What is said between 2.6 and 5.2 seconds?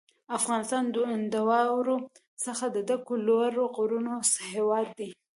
د ډکو لوړو غرونو هېواد دی.